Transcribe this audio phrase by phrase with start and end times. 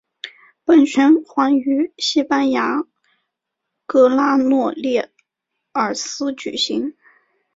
[0.65, 2.85] 本循环于西班牙
[3.85, 5.11] 格拉诺列
[5.73, 6.95] 尔斯举行。